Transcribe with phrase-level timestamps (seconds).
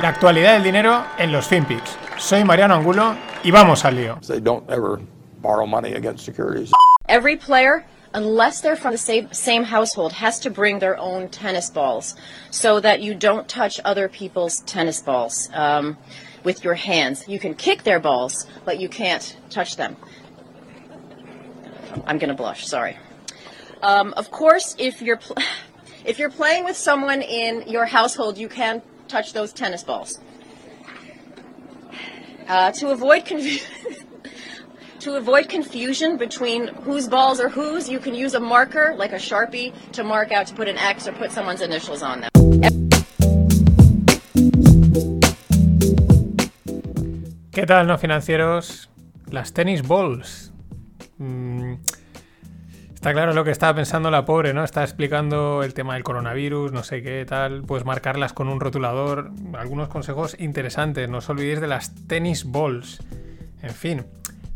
[0.00, 1.98] La actualidad del dinero en los FinPix.
[2.18, 4.20] Soy Mariano Angulo y vamos al lío.
[4.28, 5.00] They don't ever
[5.42, 6.70] borrow money against securities.
[7.08, 11.68] Every player, unless they're from the same, same household, has to bring their own tennis
[11.68, 12.14] balls
[12.50, 15.96] so that you don't touch other people's tennis balls um,
[16.44, 17.26] with your hands.
[17.26, 19.96] You can kick their balls, but you can't touch them.
[22.06, 22.96] I'm going to blush, sorry.
[23.82, 25.38] Um, of course, if you're, pl-
[26.04, 30.18] if you're playing with someone in your household, you can touch those tennis balls.
[32.46, 33.66] Uh, to avoid confusion.
[35.02, 39.16] To avoid confusion between whose balls are whose, you can use a marker, like a
[39.16, 42.30] Sharpie, to mark out to put an X or put someone's initials on them.
[47.52, 48.88] ¿Qué tal, no financieros?
[49.30, 50.50] Las tenis balls.
[51.20, 51.78] Mm,
[52.98, 54.64] está claro lo que estaba pensando la pobre, ¿no?
[54.64, 57.62] Está explicando el tema del coronavirus, no sé qué tal.
[57.62, 59.30] Pues marcarlas con un rotulador.
[59.56, 61.08] Algunos consejos interesantes.
[61.08, 63.00] No os olvidéis de las tenis balls.
[63.62, 64.04] En fin,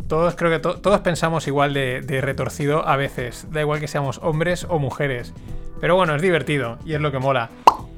[0.08, 3.46] todos creo que to- todos pensamos igual de, retorcido a veces.
[3.52, 5.32] Da igual que seamos hombres o mujeres.
[5.80, 7.48] Pero bueno, es divertido y es lo que mola.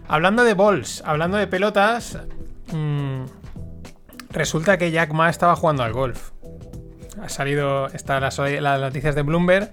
[0.09, 2.19] Hablando de balls, hablando de pelotas.
[2.71, 3.23] mm,
[4.31, 6.33] resulta que Jack Ma estaba jugando al golf.
[7.23, 8.39] Ha salido, están las
[8.81, 9.71] noticias de Bloomberg,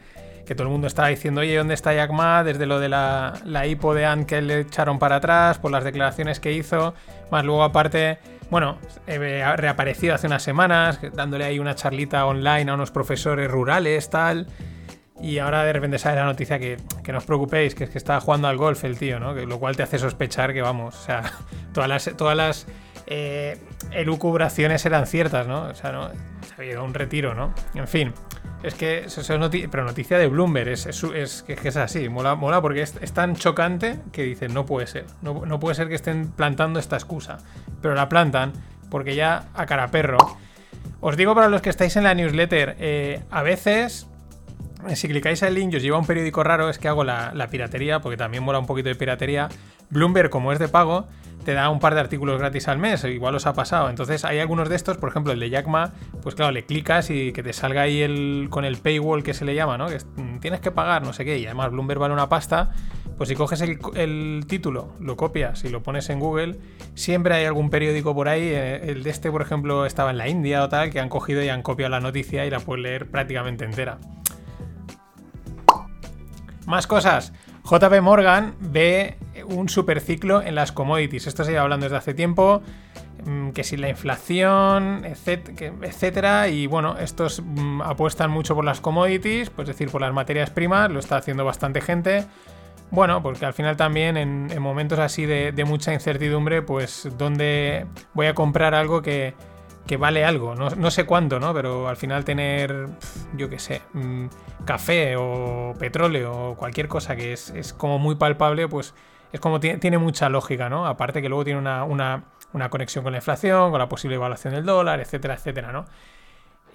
[0.52, 2.44] que todo el mundo estaba diciendo, oye, ¿dónde está Jack Ma?
[2.44, 5.86] Desde lo de la, la hipo de Ant que le echaron para atrás, por las
[5.86, 6.94] declaraciones que hizo,
[7.32, 12.70] más luego aparte, bueno, eh, ha reaparecido hace unas semanas, dándole ahí una charlita online
[12.70, 14.48] a unos profesores rurales, tal.
[15.22, 17.98] Y ahora de repente sale la noticia que, que no os preocupéis, que es que
[17.98, 19.32] está jugando al golf el tío, ¿no?
[19.32, 21.32] Lo cual te hace sospechar que, vamos, o sea,
[21.74, 22.68] todas las, todas las
[23.08, 23.58] eh,
[23.92, 25.62] elucubraciones eran ciertas, ¿no?
[25.62, 27.54] O sea, no, se había ido a un retiro, ¿no?
[27.74, 28.14] En fin,
[28.64, 32.36] es que es noti- pero noticia de Bloomberg, es, es, es que es así, mola,
[32.36, 35.88] mola porque es, es tan chocante que dicen, no puede ser, no, no puede ser
[35.88, 37.38] que estén plantando esta excusa,
[37.82, 38.54] pero la plantan
[38.90, 40.18] porque ya a cara perro.
[41.00, 44.08] Os digo para los que estáis en la newsletter, eh, a veces
[44.96, 47.48] si clicáis al link y os lleva un periódico raro, es que hago la, la
[47.48, 49.48] piratería, porque también mola un poquito de piratería.
[49.92, 51.08] Bloomberg, como es de pago,
[51.44, 53.90] te da un par de artículos gratis al mes, igual os ha pasado.
[53.90, 57.10] Entonces hay algunos de estos, por ejemplo el de Jack Ma, pues claro, le clicas
[57.10, 59.88] y que te salga ahí el, con el paywall que se le llama, ¿no?
[59.88, 62.72] Que mm, tienes que pagar, no sé qué, y además Bloomberg vale una pasta.
[63.18, 66.58] Pues si coges el, el título, lo copias y lo pones en Google,
[66.96, 68.42] siempre hay algún periódico por ahí.
[68.42, 71.44] eh, El de este, por ejemplo, estaba en la India o tal, que han cogido
[71.44, 74.00] y han copiado la noticia y la puedes leer prácticamente entera.
[76.66, 77.34] Más cosas.
[77.64, 81.28] JP Morgan ve un superciclo en las commodities.
[81.28, 82.62] Esto se lleva hablando desde hace tiempo.
[83.26, 86.48] mm, Que si la inflación, etcétera.
[86.50, 90.50] Y bueno, estos mm, apuestan mucho por las commodities, pues es decir, por las materias
[90.50, 90.92] primas.
[90.92, 92.26] Lo está haciendo bastante gente.
[92.92, 98.28] Bueno, porque al final también en, en momentos así de, mucha incertidumbre, pues donde voy
[98.28, 99.34] a comprar algo que,
[99.88, 101.54] que vale algo, no, no sé cuánto, ¿no?
[101.54, 102.88] Pero al final tener,
[103.38, 104.26] yo qué sé, mm,
[104.66, 108.94] café o petróleo o cualquier cosa que es, es como muy palpable, pues
[109.32, 110.86] es como tiene, mucha lógica, ¿no?
[110.88, 114.54] Aparte que luego tiene una, una- una conexión con la inflación, con la posible evaluación
[114.54, 115.86] del dólar, etcétera, etcétera, ¿no?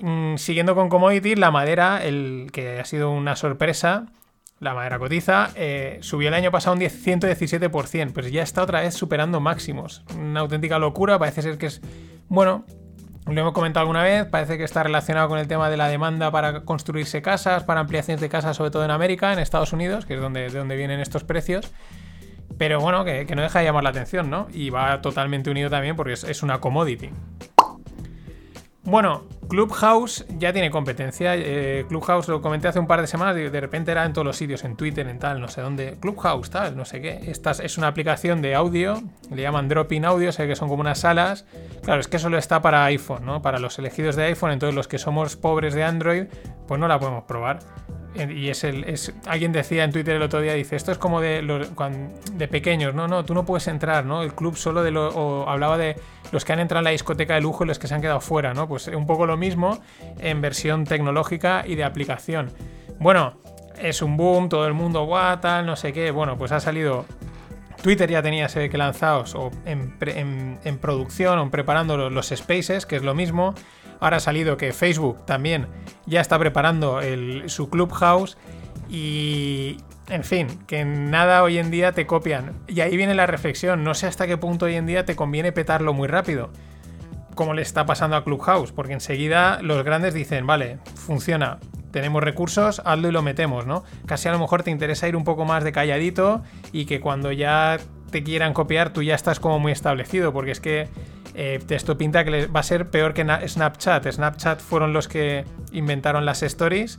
[0.00, 4.06] Mm, siguiendo con commodities, la madera, el que ha sido una sorpresa,
[4.58, 8.80] la madera cotiza, eh, subió el año pasado un 10 117%, pues ya está otra
[8.80, 10.02] vez superando máximos.
[10.18, 11.82] Una auténtica locura, parece ser que es,
[12.28, 12.64] bueno,
[13.26, 16.30] lo hemos comentado alguna vez, parece que está relacionado con el tema de la demanda
[16.30, 20.14] para construirse casas, para ampliaciones de casas, sobre todo en América, en Estados Unidos, que
[20.14, 21.72] es donde, de donde vienen estos precios.
[22.58, 24.48] Pero bueno, que, no deja de llamar la atención, ¿no?
[24.52, 27.10] Y va totalmente unido también porque es, una commodity.
[28.82, 31.34] Bueno, Clubhouse ya tiene competencia.
[31.34, 34.24] eh, Clubhouse lo comenté hace un par de semanas y de repente era en todos
[34.24, 35.96] los sitios, en Twitter, en tal, no sé dónde.
[36.00, 37.20] Clubhouse, tal, no sé qué.
[37.26, 41.00] Esta es- una aplicación de audio, le llaman Drop-in Audio, sé que son como unas
[41.00, 41.46] salas.
[41.82, 43.42] Claro, es que solo está para iPhone, ¿no?
[43.42, 46.24] Para los elegidos de iPhone, entonces los que somos pobres de Android,
[46.68, 47.58] pues no la podemos probar.
[48.30, 48.84] Y es el.
[48.84, 51.68] Es, alguien decía en Twitter el otro día, dice, esto es como de, los,
[52.32, 54.22] de pequeños, no, no, tú no puedes entrar, ¿no?
[54.22, 55.08] El club solo de lo.
[55.08, 55.96] O hablaba de
[56.32, 58.20] los que han entrado en la discoteca de lujo y los que se han quedado
[58.20, 58.66] fuera, ¿no?
[58.68, 59.78] Pues un poco lo mismo
[60.18, 62.50] en versión tecnológica y de aplicación.
[62.98, 63.34] Bueno,
[63.78, 66.10] es un boom, todo el mundo, guau, tal, no sé qué.
[66.10, 67.04] Bueno, pues ha salido
[67.82, 72.10] Twitter ya tenía se ve que lanzados o en, en- en producción o preparando los,
[72.12, 73.54] los spaces, que es lo mismo.
[74.00, 75.66] Ahora ha salido que Facebook también
[76.06, 77.00] ya está preparando
[77.46, 78.36] su Clubhouse
[78.88, 79.78] y,
[80.08, 82.52] en fin, que nada hoy en día te copian.
[82.66, 85.52] Y ahí viene la reflexión, no sé hasta qué punto hoy en día te conviene
[85.52, 86.50] petarlo muy rápido,
[87.34, 91.58] como le está pasando a Clubhouse, porque enseguida los grandes dicen, vale, funciona,
[91.90, 93.82] tenemos recursos, hazlo y lo metemos, ¿no?
[94.06, 96.42] Casi a lo mejor te interesa ir un poco más de calladito
[96.72, 97.78] y que cuando ya
[98.10, 100.88] te quieran copiar, tú ya estás como muy establecido, porque es que
[101.34, 104.10] eh, esto pinta que va a ser peor que Snapchat.
[104.10, 106.98] Snapchat fueron los que inventaron las stories.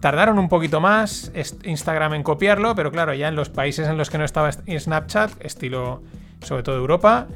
[0.00, 1.32] Tardaron un poquito más
[1.64, 5.44] Instagram en copiarlo, pero claro, ya en los países en los que no estaba Snapchat,
[5.44, 6.02] estilo
[6.44, 7.26] sobre todo Europa,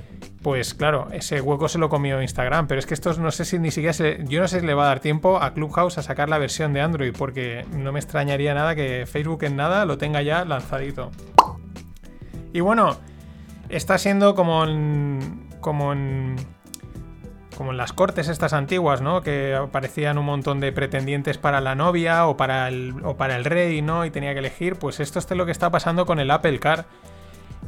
[0.43, 2.67] pues claro, ese hueco se lo comió Instagram.
[2.67, 4.85] Pero es que esto no sé si ni siquiera yo no sé si le va
[4.85, 8.55] a dar tiempo a Clubhouse a sacar la versión de Android, porque no me extrañaría
[8.55, 11.11] nada que Facebook en nada lo tenga ya lanzadito.
[12.53, 12.97] Y bueno,
[13.69, 16.37] está siendo como en, como en
[17.59, 19.21] como en las cortes estas antiguas, ¿no?
[19.21, 23.45] Que aparecían un montón de pretendientes para la novia o para el, o para el
[23.45, 24.05] rey, ¿no?
[24.05, 24.77] Y tenía que elegir.
[24.77, 26.87] Pues esto es lo que está pasando con el Apple Car.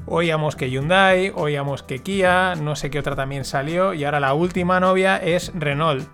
[0.07, 4.33] Oíamos que Hyundai, oíamos que Kia, no sé qué otra también salió, y ahora la
[4.33, 6.09] última novia es Renault.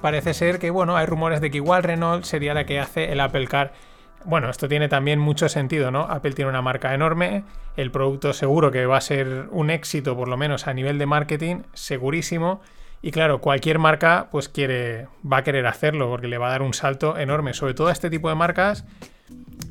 [0.00, 3.20] Parece ser que, bueno, hay rumores de que igual Renault sería la que hace el
[3.20, 3.72] Apple Car.
[4.26, 6.00] Bueno, esto tiene también mucho sentido, ¿no?
[6.00, 7.44] Apple tiene una marca enorme,
[7.76, 11.06] el producto seguro que va a ser un éxito, por lo menos a nivel de
[11.06, 12.60] marketing, segurísimo.
[13.02, 16.62] Y claro, cualquier marca pues quiere, va a querer hacerlo porque le va a dar
[16.62, 18.84] un salto enorme, sobre todo a este tipo de marcas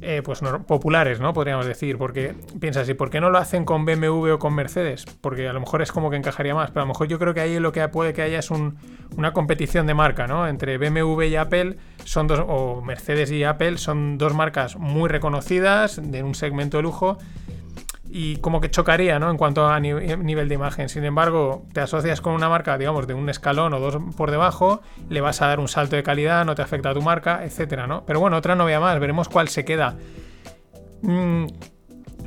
[0.01, 1.33] eh, pues populares, ¿no?
[1.33, 5.05] Podríamos decir, porque piensas, ¿y por qué no lo hacen con BMW o con Mercedes?
[5.21, 7.33] Porque a lo mejor es como que encajaría más, pero a lo mejor yo creo
[7.33, 10.47] que ahí lo que puede que haya es una competición de marca, ¿no?
[10.47, 15.99] Entre BMW y Apple son dos, o Mercedes y Apple son dos marcas muy reconocidas
[16.03, 17.17] de un segmento de lujo
[18.17, 19.29] y como que chocaría, ¿no?
[19.29, 20.87] En cuanto a nivel de imagen.
[20.87, 24.81] Sin embargo, te asocias con una marca, digamos, de un escalón o dos por debajo,
[25.09, 27.87] le vas a dar un salto de calidad, no te afecta a tu marca, etcétera,
[27.87, 28.05] ¿no?
[28.05, 29.97] Pero bueno, otra novia más, veremos cuál se queda.
[31.01, 31.47] Mm,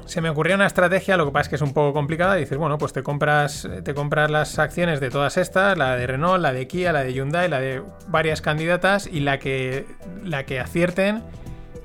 [0.05, 2.35] se me ocurrió una estrategia, lo que pasa es que es un poco complicada.
[2.35, 6.43] Dices, bueno, pues te compras, te compras las acciones de todas estas, la de Renault,
[6.43, 9.87] la de Kia, la de Hyundai, la de varias candidatas, y la que,
[10.23, 11.23] la que acierten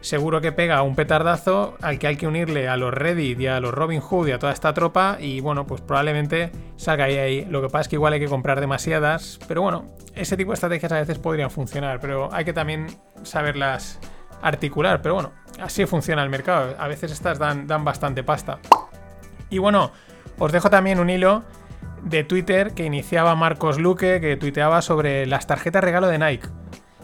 [0.03, 3.59] seguro que pega un petardazo al que hay que unirle a los Reddit y a
[3.61, 7.45] los Robin Hood y a toda esta tropa y bueno, pues probablemente salga ahí ahí.
[7.45, 10.55] Lo que pasa es que igual hay que comprar demasiadas, pero bueno, ese tipo de
[10.55, 12.88] estrategias a veces podrían funcionar, pero hay que también
[13.23, 14.00] saberlas
[14.41, 16.75] articular, pero bueno, así funciona el mercado.
[16.77, 18.59] A veces estas dan, dan bastante pasta.
[19.50, 19.91] Y bueno,
[20.38, 21.44] os dejo también un hilo
[22.03, 26.50] de Twitter que iniciaba Marcos Luque, que tuiteaba sobre las tarjetas regalo de Nike.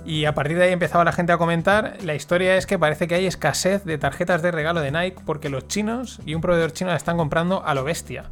[0.09, 1.97] Y a partir de ahí empezaba la gente a comentar.
[2.03, 5.49] La historia es que parece que hay escasez de tarjetas de regalo de Nike porque
[5.49, 8.23] los chinos y un proveedor chino la están comprando a lo bestia.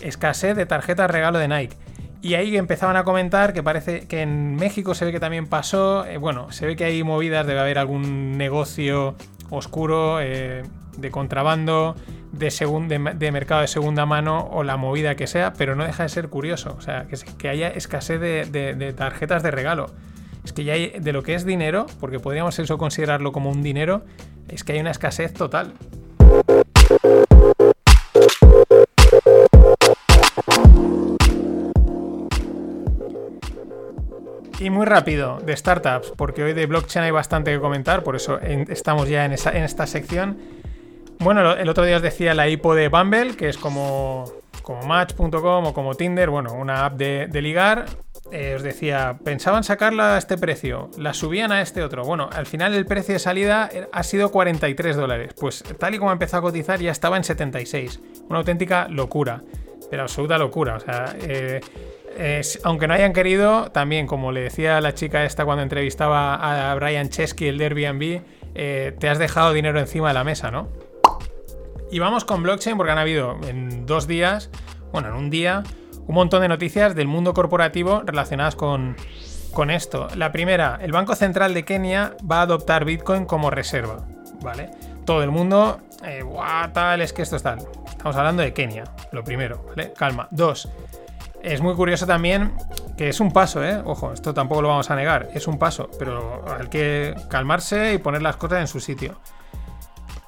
[0.00, 1.76] Escasez de tarjetas regalo de Nike.
[2.20, 6.04] Y ahí empezaban a comentar que parece que en México se ve que también pasó.
[6.04, 9.14] Eh, bueno, se ve que hay movidas, debe haber algún negocio
[9.50, 10.64] oscuro eh,
[10.96, 11.94] de contrabando,
[12.32, 16.08] de, de, mercado de segunda mano o la movida que sea, pero no deja de
[16.08, 16.74] ser curioso.
[16.76, 17.06] O sea,
[17.38, 19.92] que, haya escasez de tarjetas de regalo
[20.44, 23.62] es que ya hay, de lo que es dinero, porque podríamos eso considerarlo como un
[23.62, 24.02] dinero,
[24.48, 25.72] es que hay una escasez total.
[34.60, 38.38] Y muy rápido, de startups, porque hoy de blockchain hay bastante que comentar, por eso
[38.40, 40.38] estamos ya en, esta sección.
[41.18, 44.24] Bueno, el otro día os decía la IPO de Bumble, que es como,
[44.62, 47.86] como Match.com o como Tinder, bueno, una app de, de ligar.
[48.32, 52.04] Eh, os decía, pensaban sacarla a este precio, la subían a este otro.
[52.04, 55.34] Bueno, al final el precio de salida ha sido 43 dólares.
[55.38, 58.00] Pues tal y como empezó a cotizar ya estaba en 76.
[58.28, 59.42] Una auténtica locura,
[59.90, 60.76] pero absoluta locura.
[60.76, 61.60] O sea, eh,
[62.62, 67.08] aunque no hayan querido, también como le decía la chica esta cuando entrevistaba a Brian
[67.08, 68.22] Chesky, el Airbnb,
[68.54, 70.68] eh, te has dejado dinero encima de la mesa, ¿no?
[71.90, 74.50] Y vamos con blockchain porque han habido en dos días,
[74.92, 75.62] bueno, en un día,
[76.06, 78.96] un montón de noticias del mundo corporativo relacionadas con,
[79.52, 80.08] con esto.
[80.16, 84.06] La primera, el Banco Central de Kenia va a adoptar Bitcoin como reserva,
[84.42, 84.70] ¿vale?
[85.04, 86.24] Todo el mundo, eh,
[86.72, 87.58] tal, es que esto es tal.
[87.88, 89.92] Estamos hablando de Kenia, lo primero, ¿vale?
[89.92, 90.28] Calma.
[90.30, 90.68] Dos,
[91.42, 92.54] es muy curioso también
[92.96, 93.80] que es un paso, ¿eh?
[93.84, 97.98] Ojo, esto tampoco lo vamos a negar, es un paso, pero hay que calmarse y
[97.98, 99.18] poner las cosas en su sitio.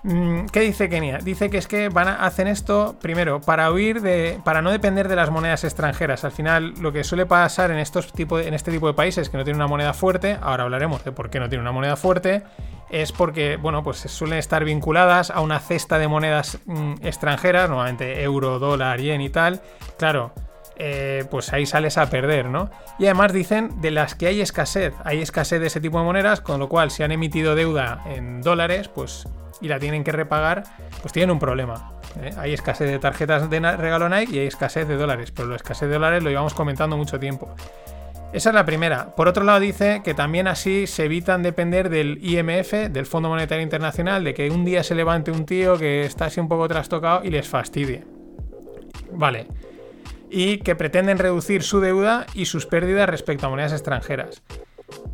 [0.06, 1.18] Mm, ¿Qué dice Kenia?
[1.18, 4.38] Dice que es que van a, hacen esto primero para huir de.
[4.44, 6.22] para no depender de las monedas extranjeras.
[6.24, 9.36] Al final, lo que suele pasar en estos tipo en este tipo de países que
[9.36, 12.44] no tienen una moneda fuerte, ahora hablaremos de por qué no tienen una moneda fuerte,
[12.88, 18.22] es porque, bueno, pues suelen estar vinculadas a una cesta de monedas mm, extranjeras, normalmente
[18.22, 19.60] euro, dólar, yen y tal.
[19.98, 20.32] Claro,
[20.78, 22.70] eh, pues ahí sales a perder, ¿no?
[22.98, 26.40] Y además dicen de las que hay escasez, hay escasez de ese tipo de monedas,
[26.40, 29.26] con lo cual si han emitido deuda en dólares, pues
[29.60, 30.64] y la tienen que repagar,
[31.00, 31.92] pues tienen un problema.
[32.22, 32.30] ¿eh?
[32.36, 35.88] Hay escasez de tarjetas de regalo Nike y hay escasez de dólares, pero la escasez
[35.88, 37.54] de dólares lo llevamos comentando mucho tiempo.
[38.32, 39.14] Esa es la primera.
[39.14, 43.62] Por otro lado dice que también así se evitan depender del IMF, del Fondo Monetario
[43.62, 47.24] Internacional, de que un día se levante un tío que está así un poco trastocado
[47.24, 48.04] y les fastidie.
[49.12, 49.46] Vale.
[50.30, 54.42] Y que pretenden reducir su deuda y sus pérdidas respecto a monedas extranjeras.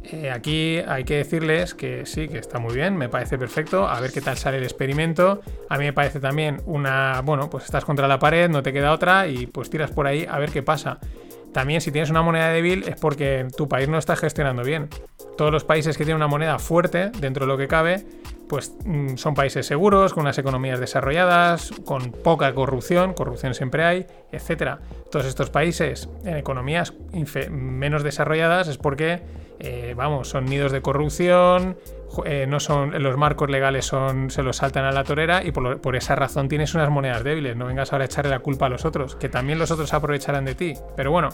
[0.04, 4.00] Eh, aquí hay que decirles que sí, que está muy bien, me parece perfecto, a
[4.00, 5.40] ver qué tal sale el experimento.
[5.68, 8.92] A mí me parece también una, bueno, pues estás contra la pared, no te queda
[8.92, 10.98] otra y pues tiras por ahí a ver qué pasa.
[11.52, 14.88] También si tienes una moneda débil es porque tu país no está gestionando bien.
[15.36, 18.04] Todos los países que tienen una moneda fuerte, dentro de lo que cabe,
[18.52, 24.06] pues mm, son países seguros, con unas economías desarrolladas, con poca corrupción, corrupción siempre hay,
[24.30, 24.74] etc.
[25.10, 26.92] Todos estos países en economías
[27.50, 29.22] menos desarrolladas es porque,
[29.58, 31.78] eh, vamos, son nidos de corrupción,
[32.26, 35.80] eh, no son, los marcos legales son, se los saltan a la torera y por,
[35.80, 37.56] por, esa razón tienes unas monedas débiles.
[37.56, 40.44] No vengas ahora a echarle la culpa a los otros, que también los otros aprovecharán
[40.44, 40.74] de ti.
[40.94, 41.30] Pero bueno,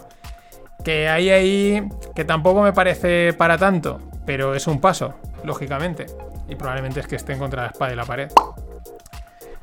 [0.85, 6.07] que hay ahí que tampoco me parece para tanto, pero es un paso, lógicamente.
[6.49, 8.31] Y probablemente es que esté contra la espada y la pared.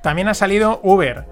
[0.02, 1.26] También ha salido Uber.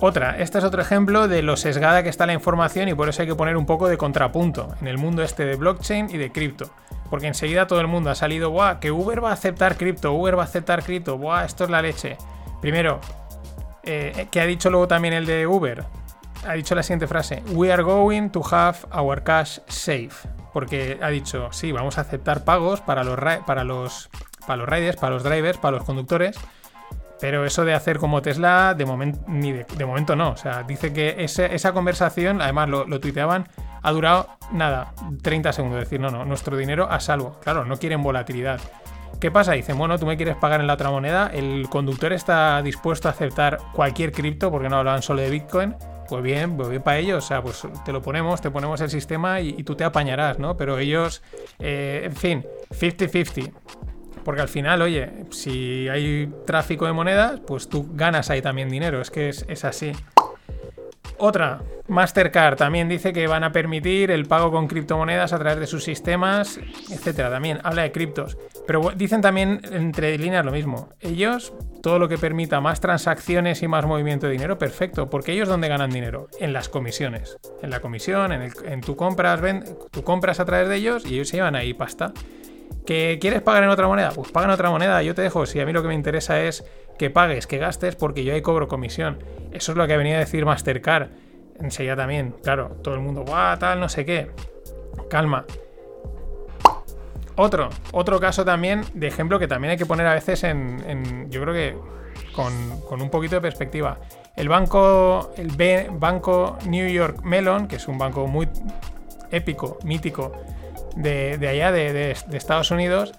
[0.00, 3.22] Otra, este es otro ejemplo de lo sesgada que está la información y por eso
[3.22, 6.32] hay que poner un poco de contrapunto en el mundo este de blockchain y de
[6.32, 6.72] cripto.
[7.08, 8.80] Porque enseguida todo el mundo ha salido, ¡buah!
[8.80, 11.44] Que Uber va a aceptar cripto, Uber va a aceptar cripto, ¡buah!
[11.44, 12.16] Esto es la leche.
[12.60, 13.00] Primero,
[13.84, 15.84] eh, que ha dicho luego también el de Uber,
[16.46, 20.28] ha dicho la siguiente frase: We are going to have our cash safe.
[20.52, 24.10] Porque ha dicho, sí, vamos a aceptar pagos para los, para los,
[24.46, 26.36] para los riders, para los drivers, para los conductores.
[27.20, 30.30] Pero eso de hacer como Tesla, de, momento ni de, momento no.
[30.30, 33.46] O sea, dice que esa conversación, además lo, lo tuiteaban
[33.82, 35.80] ha durado nada, 30 segundos.
[35.80, 37.38] Decir, no, no, nuestro dinero a salvo.
[37.42, 38.60] Claro, no quieren volatilidad.
[39.20, 39.52] ¿Qué pasa?
[39.52, 41.30] Dicen, bueno, tú me quieres pagar en la otra moneda.
[41.32, 45.76] El conductor está dispuesto a aceptar cualquier cripto, porque no hablaban solo de Bitcoin.
[46.08, 48.90] Pues bien, pues bien para ellos, o sea, pues te lo ponemos, te ponemos el
[48.90, 50.56] sistema y, tú te apañarás, ¿no?
[50.56, 51.22] Pero ellos,
[51.58, 53.52] eh, en fin, 50-50.
[54.24, 59.00] Porque al final, oye, si hay tráfico de monedas, pues tú ganas ahí también dinero,
[59.00, 59.92] es que es así.
[61.24, 65.68] Otra, Mastercard también dice que van a permitir el pago con criptomonedas a través de
[65.68, 66.58] sus sistemas,
[66.90, 67.30] etcétera.
[67.30, 68.36] También habla de criptos.
[68.66, 70.88] Pero dicen también entre líneas lo mismo.
[71.00, 75.08] Ellos, todo lo que permita más transacciones y más movimiento de dinero, perfecto.
[75.10, 76.26] Porque ellos, ¿dónde ganan dinero?
[76.40, 77.36] En las comisiones.
[77.62, 79.64] En la comisión, en, en tu compras, ven,
[80.02, 82.12] compras a través de ellos y ellos se llevan ahí pasta.
[82.86, 84.10] ¿Que quieres pagar en otra moneda?
[84.10, 85.46] Pues paga en otra moneda, yo te dejo.
[85.46, 86.64] Si a mí lo que me interesa es
[86.98, 89.18] que pagues, que gastes, porque yo ahí cobro comisión.
[89.52, 91.08] Eso es lo que venido a decir Mastercard.
[91.60, 94.30] Enseguida también, claro, todo el mundo, guau, tal, no sé qué.
[95.08, 95.44] Calma.
[97.36, 101.40] Otro, otro caso también de ejemplo que también hay que poner a veces en, yo
[101.40, 101.76] creo que
[102.34, 103.98] con, un poquito de perspectiva.
[104.36, 105.50] El banco, el
[105.92, 108.48] banco New York Mellon, que es un banco muy
[109.30, 110.32] épico, mítico
[110.96, 113.12] de, allá, de Estados Unidos,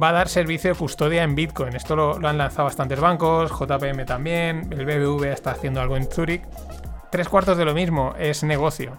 [0.00, 1.74] va a dar servicio de custodia en Bitcoin.
[1.74, 6.42] Esto lo, han lanzado bastantes bancos, JPM también, el BBV está haciendo algo en Zurich.
[7.10, 8.98] Tres cuartos de lo mismo, es negocio.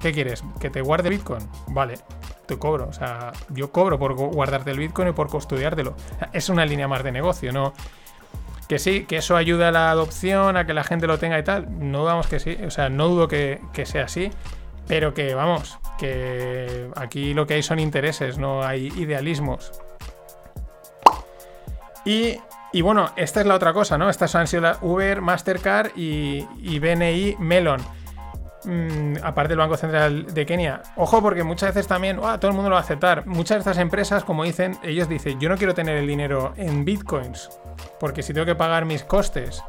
[0.00, 0.42] ¿Qué quieres?
[0.60, 1.48] ¿Que te guarde Bitcoin?
[1.68, 1.94] Vale,
[2.46, 2.88] te cobro.
[2.88, 5.94] O sea, yo cobro por guardarte el Bitcoin y por custodiártelo.
[6.32, 7.72] es una línea más de negocio, ¿no?
[8.68, 11.44] Que sí, que eso ayuda a la adopción, a que la gente lo tenga y
[11.44, 11.66] tal.
[11.78, 14.30] No dudamos que sí, o sea, no dudo que, que sea así.
[14.88, 19.72] Pero que vamos, que aquí lo que hay son intereses, no hay idealismos.
[22.04, 22.38] Y,
[22.82, 24.08] bueno, esta es la otra cosa, ¿no?
[24.08, 27.80] Estas han sido la Uber, Mastercard y, BNI Melon.
[28.64, 30.82] Mm, aparte del Banco Central de Kenia.
[30.96, 33.26] Ojo, porque muchas veces también, ah, todo el mundo lo va a aceptar.
[33.26, 36.84] Muchas de estas empresas, como dicen, ellos dicen, yo no quiero tener el dinero en
[36.84, 37.48] bitcoins,
[38.00, 39.62] porque si tengo que pagar mis costes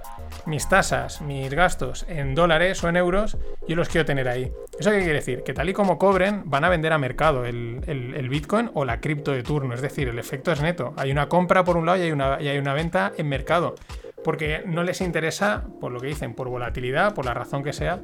[0.48, 3.38] mis tasas, mis gastos en dólares o en euros,
[3.68, 4.52] yo los quiero tener ahí.
[4.80, 5.44] ¿Eso qué quiere decir?
[5.44, 9.32] Que tal y como cobren, van a vender a mercado el, Bitcoin o la cripto
[9.32, 9.74] de turno.
[9.74, 10.94] Es decir, el efecto es neto.
[10.98, 13.76] Hay una compra por un lado y hay una, y hay una venta en mercado.
[14.24, 18.00] Porque no les interesa, por lo que dicen, por volatilidad, por la razón que sea,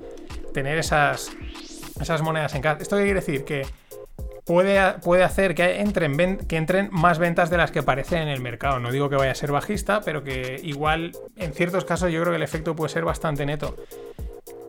[0.54, 1.32] tener esas,
[2.00, 2.82] esas monedas en casa.
[2.82, 3.46] ¿Esto qué quiere decir?
[3.46, 3.66] Que
[4.46, 8.80] puede, hacer que entren, que entren más ventas de las que aparecen en el mercado.
[8.80, 12.32] No digo que vaya a ser bajista, pero que igual en ciertos casos yo creo
[12.32, 13.76] que el efecto puede ser bastante neto.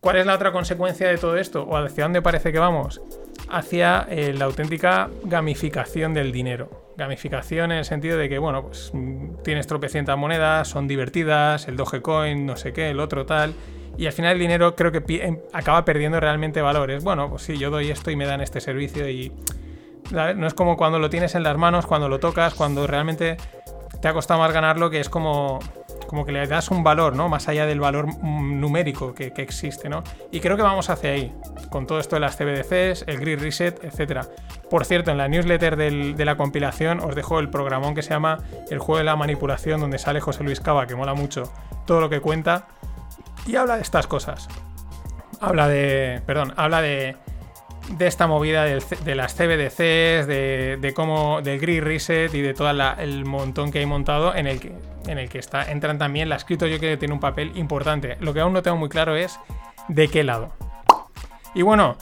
[0.01, 1.63] ¿Cuál es la otra consecuencia de todo esto?
[1.65, 3.01] ¿O hacia dónde parece que vamos?
[3.49, 6.93] Hacia eh, la auténtica gamificación del dinero.
[6.97, 8.93] Gamificación en el sentido de que, bueno, pues
[9.43, 13.55] tienes tropecientas monedas, son divertidas, el Dogecoin, no sé qué, el otro tal
[13.97, 17.05] y al final el dinero creo que em, acaba perdiendo realmente valores.
[17.05, 19.33] Bueno, pues sí, yo doy esto y me dan este servicio y
[20.13, 23.37] no es como cuando lo tienes en las manos, cuando lo tocas, cuando realmente
[24.01, 25.61] te ha costado más ganarlo, que es como,
[26.07, 27.29] como que le das un valor, ¿no?
[27.29, 30.05] Más allá del valor mm, numérico que, existe, ¿no?
[30.31, 31.33] Y creo que vamos hacia ahí,
[31.71, 34.27] con todo esto de las CBDCs, el Grid Reset, etc.
[34.69, 38.41] Por cierto, en la newsletter de la compilación os dejo el programón que se llama
[38.71, 41.51] El juego de la manipulación, donde sale José Luis Cava, que mola mucho
[41.87, 42.67] todo lo que cuenta,
[43.47, 44.49] y habla de estas cosas.
[45.41, 46.23] habla de.
[46.27, 47.17] Perdón, habla de.
[47.89, 51.43] De esta movida de las CBDCs, de, de cómo.
[51.43, 54.73] del Grid Reset y de todo el montón que hay montado en el que,
[55.07, 56.71] en el que está, entran también las criptos.
[56.71, 58.17] Yo creo que tiene un papel importante.
[58.21, 59.39] Lo que aún no tengo muy claro es
[59.89, 60.53] de qué lado.
[61.55, 61.97] Y bueno,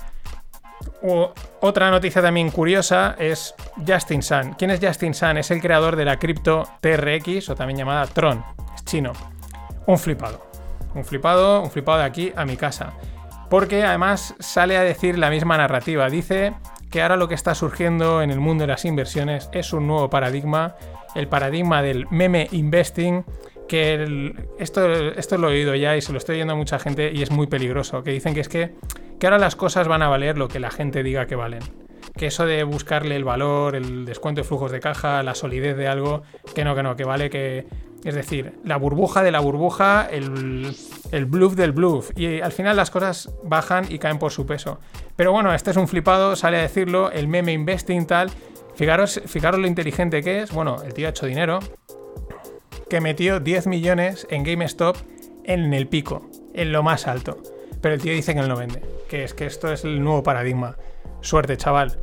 [1.61, 3.55] otra noticia también curiosa es
[3.87, 4.55] Justin Sun.
[4.55, 5.37] ¿Quién es Justin Sun?
[5.37, 8.45] Es el creador de la cripto TRX o también llamada Tron.
[8.75, 9.13] Es chino.
[9.87, 10.47] Un flipado.
[10.95, 12.93] Un flipado, un flipado de aquí a mi casa.
[13.53, 16.09] Porque además sale a decir la misma narrativa.
[16.09, 16.55] Dice
[16.91, 20.09] que ahora lo que está surgiendo en el mundo de las inversiones es un nuevo
[20.09, 20.75] paradigma.
[21.15, 23.27] El paradigma del meme investing.
[23.69, 27.13] Que esto, esto lo he oído ya y se lo estoy oyendo a mucha gente
[27.13, 28.03] y es muy peligroso.
[28.03, 28.73] Que dicen que es que,
[29.21, 31.61] que ahora las cosas van a valer lo que la gente diga que valen.
[32.17, 35.89] Que eso de buscarle el valor, el descuento de flujos de caja, la solidez de
[35.89, 36.23] algo,
[36.55, 37.67] que no, que no, que vale que.
[38.05, 40.75] Es decir, la burbuja de la burbuja, el,
[41.27, 42.11] bluff del bluff.
[42.17, 44.81] Y al final las cosas bajan y caen por su peso.
[45.15, 48.31] Pero bueno, este es un flipado, sale a decirlo, el meme investing tal.
[48.75, 50.53] Fijaros, fijaros lo inteligente que es.
[50.53, 51.61] Bueno, el tío ha hecho dinero.
[52.91, 54.97] Que metió 10 millones en GameStop
[55.45, 57.39] en el pico, en lo más alto.
[57.81, 58.83] Pero el tío dice que él no vende.
[59.09, 60.77] Que es que esto es el nuevo paradigma.
[61.21, 61.99] Suerte, chaval.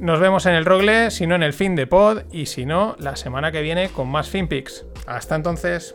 [0.00, 2.96] Nos vemos en el Rogle, si no en el fin de pod, y si no,
[2.98, 4.86] la semana que viene con más FinPix.
[5.06, 5.94] Hasta entonces.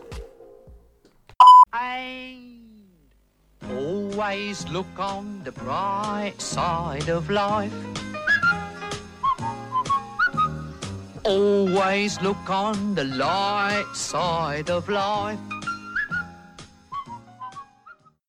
[3.68, 7.74] Always look on the bright side of life.
[11.24, 15.40] Always look on the light side of life.